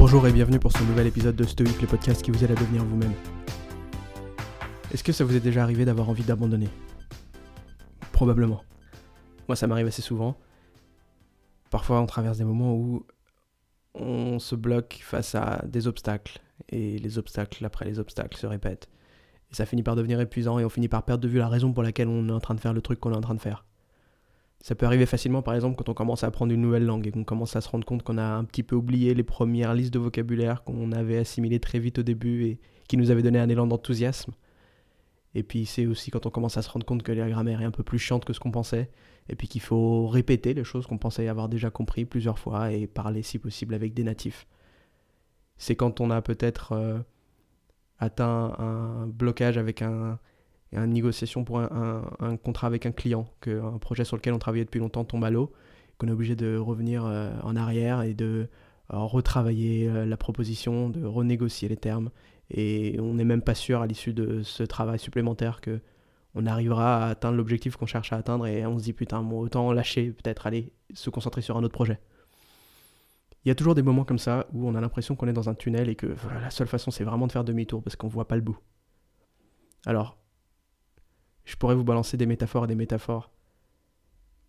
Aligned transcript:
Bonjour 0.00 0.26
et 0.26 0.32
bienvenue 0.32 0.58
pour 0.58 0.72
ce 0.72 0.82
nouvel 0.82 1.08
épisode 1.08 1.36
de 1.36 1.44
Stoic, 1.44 1.78
le 1.82 1.86
podcast 1.86 2.22
qui 2.22 2.30
vous 2.30 2.42
aide 2.42 2.52
à 2.52 2.54
devenir 2.54 2.82
vous-même. 2.82 3.12
Est-ce 4.90 5.04
que 5.04 5.12
ça 5.12 5.24
vous 5.24 5.36
est 5.36 5.40
déjà 5.40 5.62
arrivé 5.62 5.84
d'avoir 5.84 6.08
envie 6.08 6.22
d'abandonner? 6.22 6.70
Probablement. 8.10 8.64
Moi, 9.46 9.56
ça 9.56 9.66
m'arrive 9.66 9.88
assez 9.88 10.00
souvent. 10.00 10.38
Parfois, 11.68 12.00
on 12.00 12.06
traverse 12.06 12.38
des 12.38 12.44
moments 12.44 12.74
où 12.74 13.04
on 13.92 14.38
se 14.38 14.54
bloque 14.54 15.00
face 15.02 15.34
à 15.34 15.62
des 15.66 15.86
obstacles, 15.86 16.40
et 16.70 16.98
les 16.98 17.18
obstacles 17.18 17.62
après 17.66 17.84
les 17.84 17.98
obstacles 17.98 18.38
se 18.38 18.46
répètent. 18.46 18.88
Et 19.52 19.54
ça 19.54 19.66
finit 19.66 19.82
par 19.82 19.96
devenir 19.96 20.18
épuisant, 20.18 20.58
et 20.58 20.64
on 20.64 20.70
finit 20.70 20.88
par 20.88 21.02
perdre 21.02 21.22
de 21.22 21.28
vue 21.28 21.40
la 21.40 21.48
raison 21.48 21.74
pour 21.74 21.82
laquelle 21.82 22.08
on 22.08 22.26
est 22.26 22.32
en 22.32 22.40
train 22.40 22.54
de 22.54 22.60
faire 22.60 22.72
le 22.72 22.80
truc 22.80 23.00
qu'on 23.00 23.12
est 23.12 23.18
en 23.18 23.20
train 23.20 23.34
de 23.34 23.40
faire. 23.42 23.66
Ça 24.62 24.74
peut 24.74 24.84
arriver 24.84 25.06
facilement, 25.06 25.40
par 25.40 25.54
exemple, 25.54 25.76
quand 25.76 25.88
on 25.88 25.94
commence 25.94 26.22
à 26.22 26.26
apprendre 26.26 26.52
une 26.52 26.60
nouvelle 26.60 26.84
langue 26.84 27.06
et 27.06 27.10
qu'on 27.10 27.24
commence 27.24 27.56
à 27.56 27.62
se 27.62 27.68
rendre 27.68 27.86
compte 27.86 28.02
qu'on 28.02 28.18
a 28.18 28.22
un 28.22 28.44
petit 28.44 28.62
peu 28.62 28.76
oublié 28.76 29.14
les 29.14 29.22
premières 29.22 29.72
listes 29.72 29.92
de 29.92 29.98
vocabulaire 29.98 30.64
qu'on 30.64 30.92
avait 30.92 31.16
assimilées 31.16 31.60
très 31.60 31.78
vite 31.78 32.00
au 32.00 32.02
début 32.02 32.44
et 32.44 32.60
qui 32.86 32.98
nous 32.98 33.10
avaient 33.10 33.22
donné 33.22 33.38
un 33.38 33.48
élan 33.48 33.66
d'enthousiasme. 33.66 34.32
Et 35.34 35.42
puis 35.42 35.64
c'est 35.64 35.86
aussi 35.86 36.10
quand 36.10 36.26
on 36.26 36.30
commence 36.30 36.56
à 36.56 36.62
se 36.62 36.68
rendre 36.68 36.84
compte 36.84 37.02
que 37.02 37.12
la 37.12 37.30
grammaire 37.30 37.62
est 37.62 37.64
un 37.64 37.70
peu 37.70 37.84
plus 37.84 37.98
chiante 37.98 38.24
que 38.24 38.32
ce 38.32 38.40
qu'on 38.40 38.50
pensait, 38.50 38.90
et 39.28 39.36
puis 39.36 39.48
qu'il 39.48 39.60
faut 39.60 40.08
répéter 40.08 40.54
les 40.54 40.64
choses 40.64 40.86
qu'on 40.86 40.98
pensait 40.98 41.28
avoir 41.28 41.48
déjà 41.48 41.70
compris 41.70 42.04
plusieurs 42.04 42.38
fois 42.38 42.72
et 42.72 42.86
parler 42.86 43.22
si 43.22 43.38
possible 43.38 43.74
avec 43.74 43.94
des 43.94 44.04
natifs. 44.04 44.46
C'est 45.56 45.76
quand 45.76 46.00
on 46.00 46.10
a 46.10 46.20
peut-être 46.20 46.72
euh, 46.72 46.98
atteint 47.98 48.56
un 48.58 49.06
blocage 49.06 49.56
avec 49.56 49.82
un, 49.82 50.18
une 50.72 50.92
négociation 50.92 51.44
pour 51.44 51.58
un, 51.58 52.36
contrat 52.42 52.66
avec 52.66 52.86
un 52.86 52.92
client, 52.92 53.26
qu'un 53.40 53.78
projet 53.78 54.04
sur 54.04 54.16
lequel 54.16 54.34
on 54.34 54.38
travaillait 54.38 54.64
depuis 54.64 54.80
longtemps 54.80 55.04
tombe 55.04 55.24
à 55.24 55.30
l'eau, 55.30 55.52
qu'on 55.98 56.08
est 56.08 56.12
obligé 56.12 56.36
de 56.36 56.56
revenir 56.56 57.04
euh, 57.04 57.32
en 57.42 57.56
arrière 57.56 58.02
et 58.02 58.14
de 58.14 58.48
euh, 58.92 58.98
retravailler 58.98 59.88
euh, 59.88 60.06
la 60.06 60.16
proposition, 60.16 60.88
de 60.88 61.04
renégocier 61.04 61.68
les 61.68 61.76
termes. 61.76 62.10
Et 62.50 62.96
on 63.00 63.14
n'est 63.14 63.24
même 63.24 63.42
pas 63.42 63.54
sûr 63.54 63.82
à 63.82 63.86
l'issue 63.86 64.12
de 64.12 64.42
ce 64.42 64.62
travail 64.62 64.98
supplémentaire 64.98 65.60
que 65.60 65.80
on 66.34 66.46
arrivera 66.46 67.06
à 67.06 67.08
atteindre 67.10 67.36
l'objectif 67.36 67.76
qu'on 67.76 67.86
cherche 67.86 68.12
à 68.12 68.16
atteindre 68.16 68.46
et 68.46 68.64
on 68.64 68.78
se 68.78 68.84
dit 68.84 68.92
putain, 68.92 69.20
bon, 69.22 69.40
autant 69.40 69.72
lâcher, 69.72 70.12
peut-être 70.12 70.46
aller 70.46 70.72
se 70.94 71.10
concentrer 71.10 71.42
sur 71.42 71.56
un 71.56 71.64
autre 71.64 71.74
projet. 71.74 71.98
Il 73.44 73.48
y 73.48 73.50
a 73.50 73.54
toujours 73.54 73.74
des 73.74 73.82
moments 73.82 74.04
comme 74.04 74.18
ça 74.18 74.46
où 74.52 74.68
on 74.68 74.74
a 74.74 74.80
l'impression 74.80 75.16
qu'on 75.16 75.26
est 75.26 75.32
dans 75.32 75.48
un 75.48 75.54
tunnel 75.54 75.88
et 75.88 75.96
que 75.96 76.14
la 76.40 76.50
seule 76.50 76.68
façon 76.68 76.90
c'est 76.90 77.04
vraiment 77.04 77.26
de 77.26 77.32
faire 77.32 77.42
demi-tour 77.42 77.82
parce 77.82 77.96
qu'on 77.96 78.06
voit 78.06 78.28
pas 78.28 78.36
le 78.36 78.42
bout. 78.42 78.58
Alors, 79.86 80.19
je 81.50 81.56
pourrais 81.56 81.74
vous 81.74 81.82
balancer 81.82 82.16
des 82.16 82.26
métaphores 82.26 82.64
et 82.64 82.68
des 82.68 82.76
métaphores 82.76 83.32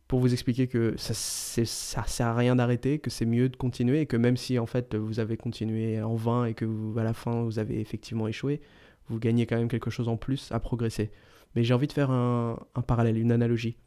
pour 0.08 0.20
vous 0.20 0.34
expliquer 0.34 0.68
que 0.68 0.94
ça, 0.98 1.16
ça 1.16 2.06
sert 2.06 2.28
à 2.28 2.36
rien 2.36 2.56
d'arrêter, 2.56 3.00
que 3.00 3.10
c'est 3.10 3.26
mieux 3.26 3.50
de 3.50 3.56
continuer 3.56 4.02
et 4.02 4.06
que 4.06 4.18
même 4.18 4.38
si 4.38 4.60
en 4.60 4.68
fait 4.68 4.94
vous 4.94 5.20
avez 5.20 5.36
continué 5.36 6.00
en 6.00 6.14
vain 6.14 6.46
et 6.46 6.54
que 6.54 6.64
vous, 6.64 7.00
à 7.00 7.04
la 7.04 7.14
fin 7.14 7.42
vous 7.42 7.58
avez 7.58 7.80
effectivement 7.80 8.28
échoué, 8.28 8.62
vous 9.08 9.18
gagnez 9.18 9.48
quand 9.48 9.58
même 9.58 9.68
quelque 9.68 9.90
chose 9.90 10.10
en 10.10 10.16
plus 10.16 10.52
à 10.52 10.60
progresser. 10.60 11.12
Mais 11.56 11.64
j'ai 11.64 11.74
envie 11.74 11.88
de 11.88 11.92
faire 11.92 12.12
un, 12.12 12.60
un 12.76 12.82
parallèle, 12.84 13.18
une 13.18 13.32
analogie 13.32 13.78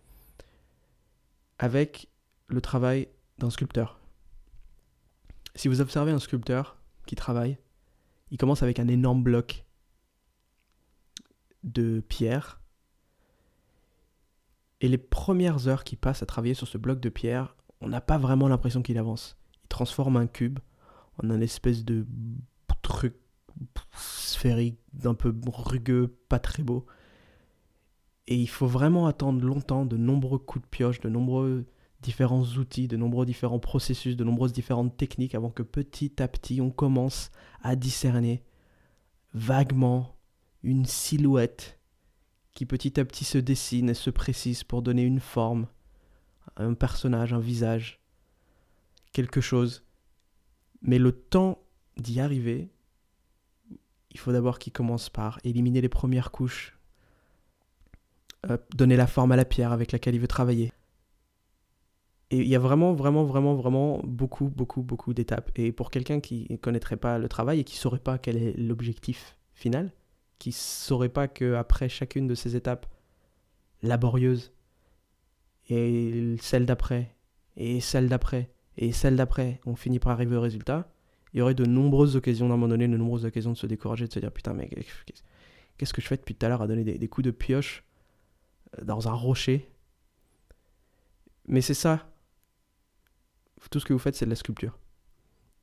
avec 1.60 2.08
le 2.48 2.60
travail 2.60 3.06
d'un 3.38 3.50
sculpteur. 3.50 4.00
Si 5.54 5.68
vous 5.68 5.80
observez 5.80 6.10
un 6.10 6.18
sculpteur 6.18 6.78
qui 7.06 7.14
travaille, 7.14 7.58
il 8.32 8.38
commence 8.38 8.64
avec 8.64 8.80
un 8.80 8.88
énorme 8.88 9.22
bloc 9.22 9.64
de 11.62 12.00
pierre 12.00 12.63
et 14.80 14.88
les 14.88 14.98
premières 14.98 15.68
heures 15.68 15.84
qu'il 15.84 15.98
passe 15.98 16.22
à 16.22 16.26
travailler 16.26 16.54
sur 16.54 16.68
ce 16.68 16.78
bloc 16.78 17.00
de 17.00 17.08
pierre, 17.08 17.56
on 17.80 17.88
n'a 17.88 18.00
pas 18.00 18.18
vraiment 18.18 18.48
l'impression 18.48 18.82
qu'il 18.82 18.98
avance. 18.98 19.36
Il 19.64 19.68
transforme 19.68 20.16
un 20.16 20.26
cube 20.26 20.58
en 21.22 21.30
un 21.30 21.40
espèce 21.40 21.84
de 21.84 22.06
truc 22.82 23.14
sphérique, 23.92 24.78
d'un 24.92 25.14
peu 25.14 25.34
rugueux, 25.46 26.16
pas 26.28 26.38
très 26.38 26.62
beau. 26.62 26.86
Et 28.26 28.36
il 28.36 28.48
faut 28.48 28.66
vraiment 28.66 29.06
attendre 29.06 29.44
longtemps 29.44 29.84
de 29.84 29.96
nombreux 29.96 30.38
coups 30.38 30.64
de 30.64 30.68
pioche, 30.68 31.00
de 31.00 31.08
nombreux 31.08 31.66
différents 32.00 32.44
outils, 32.44 32.88
de 32.88 32.96
nombreux 32.96 33.26
différents 33.26 33.58
processus, 33.58 34.16
de 34.16 34.24
nombreuses 34.24 34.52
différentes 34.52 34.96
techniques 34.96 35.34
avant 35.34 35.50
que 35.50 35.62
petit 35.62 36.22
à 36.22 36.28
petit 36.28 36.60
on 36.60 36.70
commence 36.70 37.30
à 37.62 37.76
discerner 37.76 38.44
vaguement 39.32 40.16
une 40.62 40.84
silhouette 40.84 41.73
qui 42.54 42.66
petit 42.66 42.98
à 43.00 43.04
petit 43.04 43.24
se 43.24 43.38
dessine 43.38 43.90
et 43.90 43.94
se 43.94 44.10
précise 44.10 44.64
pour 44.64 44.82
donner 44.82 45.02
une 45.02 45.20
forme, 45.20 45.66
un 46.56 46.74
personnage, 46.74 47.32
un 47.32 47.40
visage, 47.40 48.00
quelque 49.12 49.40
chose. 49.40 49.84
Mais 50.82 50.98
le 50.98 51.12
temps 51.12 51.62
d'y 51.96 52.20
arriver, 52.20 52.70
il 54.10 54.20
faut 54.20 54.32
d'abord 54.32 54.58
qu'il 54.58 54.72
commence 54.72 55.10
par 55.10 55.40
éliminer 55.42 55.80
les 55.80 55.88
premières 55.88 56.30
couches, 56.30 56.78
donner 58.74 58.96
la 58.96 59.06
forme 59.06 59.32
à 59.32 59.36
la 59.36 59.44
pierre 59.44 59.72
avec 59.72 59.90
laquelle 59.90 60.14
il 60.14 60.20
veut 60.20 60.28
travailler. 60.28 60.72
Et 62.30 62.38
il 62.38 62.48
y 62.48 62.56
a 62.56 62.58
vraiment, 62.58 62.92
vraiment, 62.92 63.24
vraiment, 63.24 63.54
vraiment 63.54 64.00
beaucoup, 64.04 64.48
beaucoup, 64.48 64.82
beaucoup 64.82 65.14
d'étapes. 65.14 65.50
Et 65.56 65.72
pour 65.72 65.90
quelqu'un 65.90 66.20
qui 66.20 66.46
ne 66.50 66.56
connaîtrait 66.56 66.96
pas 66.96 67.18
le 67.18 67.28
travail 67.28 67.60
et 67.60 67.64
qui 67.64 67.76
ne 67.76 67.80
saurait 67.80 67.98
pas 67.98 68.18
quel 68.18 68.36
est 68.36 68.56
l'objectif 68.56 69.36
final, 69.54 69.92
qui 70.44 70.52
saurait 70.52 71.08
pas 71.08 71.26
qu'après 71.26 71.88
chacune 71.88 72.26
de 72.26 72.34
ces 72.34 72.54
étapes 72.54 72.84
laborieuses, 73.80 74.52
et 75.70 76.36
celle 76.38 76.66
d'après, 76.66 77.16
et 77.56 77.80
celle 77.80 78.10
d'après, 78.10 78.50
et 78.76 78.92
celle 78.92 79.16
d'après, 79.16 79.58
on 79.64 79.74
finit 79.74 79.98
par 79.98 80.12
arriver 80.12 80.36
au 80.36 80.42
résultat, 80.42 80.92
il 81.32 81.38
y 81.38 81.40
aurait 81.40 81.54
de 81.54 81.64
nombreuses 81.64 82.14
occasions 82.16 82.50
d'abandonner, 82.50 82.86
de 82.88 82.96
nombreuses 82.98 83.24
occasions 83.24 83.52
de 83.52 83.56
se 83.56 83.66
décourager, 83.66 84.06
de 84.06 84.12
se 84.12 84.18
dire 84.18 84.30
putain, 84.30 84.52
mais 84.52 84.68
qu'est-ce 85.78 85.94
que 85.94 86.02
je 86.02 86.06
fais 86.06 86.18
depuis 86.18 86.34
tout 86.34 86.44
à 86.44 86.50
l'heure 86.50 86.60
à 86.60 86.66
donner 86.66 86.84
des, 86.84 86.98
des 86.98 87.08
coups 87.08 87.24
de 87.24 87.30
pioche 87.30 87.82
euh, 88.78 88.84
dans 88.84 89.08
un 89.08 89.14
rocher 89.14 89.72
Mais 91.48 91.62
c'est 91.62 91.72
ça. 91.72 92.06
Tout 93.70 93.80
ce 93.80 93.86
que 93.86 93.94
vous 93.94 93.98
faites, 93.98 94.14
c'est 94.14 94.26
de 94.26 94.30
la 94.30 94.36
sculpture. 94.36 94.78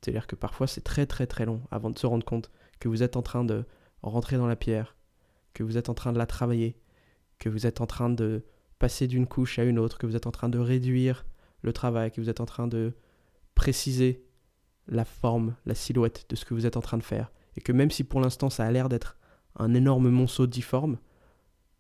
C'est-à-dire 0.02 0.26
que 0.26 0.36
parfois, 0.36 0.66
c'est 0.66 0.82
très 0.82 1.06
très 1.06 1.28
très 1.28 1.46
long 1.46 1.62
avant 1.70 1.92
de 1.92 2.00
se 2.00 2.08
rendre 2.08 2.26
compte 2.26 2.50
que 2.80 2.90
vous 2.90 3.04
êtes 3.04 3.16
en 3.16 3.22
train 3.22 3.46
de 3.46 3.64
rentrer 4.02 4.38
dans 4.38 4.48
la 4.48 4.56
pierre, 4.56 4.96
que 5.54 5.64
vous 5.64 5.78
êtes 5.78 5.90
en 5.90 5.94
train 5.94 6.14
de 6.14 6.18
la 6.18 6.26
travailler, 6.26 6.78
que 7.40 7.50
vous 7.50 7.66
êtes 7.66 7.82
en 7.82 7.88
train 7.88 8.10
de 8.10 8.44
passer 8.80 9.08
d'une 9.08 9.28
couche 9.28 9.60
à 9.60 9.64
une 9.64 9.80
autre, 9.80 9.98
que 9.98 10.06
vous 10.06 10.16
êtes 10.16 10.28
en 10.28 10.32
train 10.32 10.50
de 10.50 10.60
réduire 10.60 11.26
le 11.62 11.74
travail, 11.74 12.12
que 12.12 12.22
vous 12.22 12.30
êtes 12.30 12.42
en 12.42 12.46
train 12.46 12.68
de 12.68 12.94
préciser 13.56 14.26
la 14.88 15.06
forme, 15.06 15.56
la 15.66 15.76
silhouette 15.76 16.26
de 16.30 16.36
ce 16.36 16.46
que 16.46 16.54
vous 16.54 16.66
êtes 16.66 16.78
en 16.78 16.82
train 16.82 16.98
de 16.98 17.04
faire. 17.04 17.32
Et 17.56 17.62
que 17.62 17.72
même 17.72 17.92
si 17.92 18.04
pour 18.04 18.22
l'instant 18.22 18.50
ça 18.50 18.66
a 18.66 18.72
l'air 18.72 18.90
d'être 18.90 19.18
un 19.56 19.74
énorme 19.74 20.10
monceau 20.10 20.48
difforme, 20.48 20.98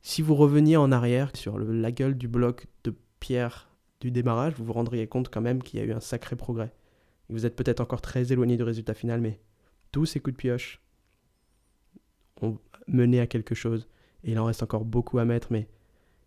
si 0.01 0.21
vous 0.21 0.35
reveniez 0.35 0.77
en 0.77 0.91
arrière 0.91 1.31
sur 1.35 1.57
la 1.59 1.91
gueule 1.91 2.17
du 2.17 2.27
bloc 2.27 2.67
de 2.83 2.93
pierre 3.19 3.69
du 3.99 4.11
démarrage, 4.11 4.53
vous 4.55 4.65
vous 4.65 4.73
rendriez 4.73 5.07
compte 5.07 5.29
quand 5.29 5.41
même 5.41 5.61
qu'il 5.61 5.79
y 5.79 5.83
a 5.83 5.85
eu 5.85 5.93
un 5.93 5.99
sacré 5.99 6.35
progrès. 6.35 6.73
Vous 7.29 7.45
êtes 7.45 7.55
peut-être 7.55 7.79
encore 7.79 8.01
très 8.01 8.33
éloigné 8.33 8.57
du 8.57 8.63
résultat 8.63 8.93
final, 8.93 9.21
mais 9.21 9.39
tous 9.91 10.05
ces 10.05 10.19
coups 10.19 10.35
de 10.35 10.37
pioche, 10.37 10.80
ont 12.41 12.57
mené 12.87 13.19
à 13.19 13.27
quelque 13.27 13.55
chose. 13.55 13.87
Et 14.23 14.31
il 14.31 14.39
en 14.39 14.45
reste 14.45 14.63
encore 14.63 14.85
beaucoup 14.85 15.19
à 15.19 15.25
mettre, 15.25 15.51
mais 15.51 15.67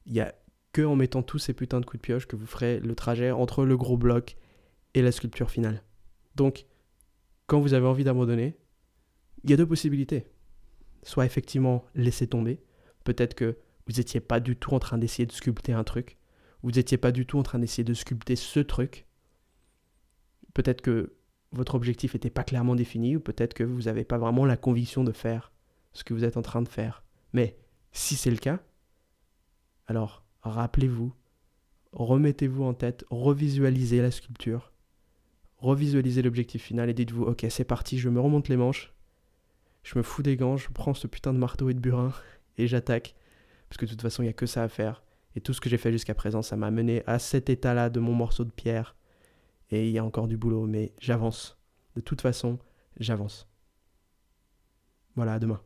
il 0.07 0.13
n'y 0.13 0.21
a 0.21 0.35
que 0.73 0.83
en 0.83 0.97
mettant 0.97 1.23
tous 1.23 1.39
ces 1.39 1.55
putains 1.55 1.81
de 1.81 1.87
coups 1.87 2.01
de 2.01 2.07
pioche 2.07 2.27
que 2.27 2.37
vous 2.37 2.47
ferez 2.47 2.81
le 2.81 2.95
trajet 2.95 3.31
entre 3.31 3.65
le 3.65 3.77
gros 3.77 3.97
bloc 3.97 4.37
et 4.95 5.03
la 5.03 5.13
sculpture 5.13 5.51
finale. 5.51 5.83
Donc, 6.35 6.67
quand 7.47 7.61
vous 7.61 7.75
avez 7.75 7.87
envie 7.87 8.05
d'abandonner, 8.05 8.57
il 9.45 9.51
y 9.51 9.53
a 9.53 9.57
deux 9.57 9.67
possibilités. 9.67 10.27
Soit 11.03 11.27
effectivement 11.27 11.85
laisser 11.95 12.27
tomber, 12.27 12.61
peut-être 13.05 13.35
que 13.35 13.57
vous 13.87 13.95
n'étiez 13.99 14.21
pas 14.21 14.41
du 14.41 14.57
tout 14.57 14.73
en 14.75 14.79
train 14.79 14.99
d'essayer 14.99 15.27
de 15.27 15.33
sculpter 15.33 15.73
un 15.73 15.85
truc, 15.85 16.17
vous 16.63 16.73
n'étiez 16.73 16.97
pas 16.97 17.13
du 17.13 17.27
tout 17.27 17.39
en 17.39 17.43
train 17.43 17.59
d'essayer 17.59 17.85
de 17.85 17.95
sculpter 17.95 18.37
ce 18.37 18.61
truc, 18.61 19.07
peut-être 20.55 20.81
que 20.81 21.13
votre 21.53 21.75
objectif 21.75 22.15
n'était 22.15 22.31
pas 22.31 22.43
clairement 22.43 22.75
défini, 22.75 23.17
ou 23.17 23.21
peut-être 23.21 23.55
que 23.55 23.65
vous 23.65 23.83
n'avez 23.83 24.05
pas 24.05 24.19
vraiment 24.19 24.47
la 24.47 24.57
conviction 24.57 25.05
de 25.05 25.13
faire 25.13 25.53
ce 25.95 26.05
que 26.05 26.13
vous 26.13 26.25
êtes 26.25 26.37
en 26.37 26.43
train 26.43 26.63
de 26.63 26.69
faire. 26.69 27.03
Mais 27.33 27.57
si 27.93 28.17
c'est 28.17 28.31
le 28.31 28.37
cas, 28.37 28.61
alors 29.87 30.25
rappelez-vous, 30.43 31.15
remettez-vous 31.93 32.65
en 32.65 32.75
tête, 32.75 33.05
revisualisez 33.11 34.03
la 34.03 34.11
sculpture, 34.11 34.73
revisualisez 35.59 36.23
l'objectif 36.23 36.63
final 36.63 36.91
et 36.91 36.95
dites-vous, 36.95 37.25
ok, 37.25 37.47
c'est 37.49 37.65
parti, 37.65 37.99
je 37.99 38.09
me 38.09 38.21
remonte 38.21 38.49
les 38.49 38.57
manches, 38.57 38.93
je 39.83 39.99
me 39.99 40.03
fous 40.03 40.23
des 40.23 40.37
gants, 40.37 40.57
je 40.57 40.69
prends 40.71 40.95
ce 40.95 41.07
putain 41.07 41.33
de 41.33 41.39
marteau 41.39 41.71
et 41.71 41.75
de 41.75 41.81
burin 41.81 42.13
et 42.59 42.67
j'attaque. 42.67 43.15
Parce 43.69 43.79
que 43.79 43.87
de 43.87 43.91
toute 43.91 44.03
façon, 44.03 44.23
il 44.23 44.27
n'y 44.27 44.31
a 44.31 44.35
que 44.35 44.47
ça 44.47 44.63
à 44.63 44.69
faire. 44.69 45.03
Et 45.37 45.41
tout 45.41 45.53
ce 45.53 45.61
que 45.61 45.69
j'ai 45.69 45.79
fait 45.79 45.91
jusqu'à 45.91 46.15
présent, 46.15 46.43
ça 46.43 46.57
m'a 46.57 46.71
mené 46.71 47.03
à 47.07 47.19
cet 47.19 47.51
état-là 47.51 47.91
de 47.91 48.01
mon 48.01 48.13
morceau 48.13 48.45
de 48.45 48.51
pierre. 48.51 48.95
Et 49.71 49.89
il 49.89 49.93
y 49.93 49.99
a 49.99 50.05
encore 50.05 50.29
du 50.29 50.37
boulot, 50.37 50.67
mais 50.67 50.93
j'avance. 51.01 51.59
De 51.97 52.01
toute 52.01 52.21
façon, 52.21 52.59
j'avance. 52.99 53.49
Voilà, 55.17 55.35
à 55.35 55.39
demain. 55.39 55.61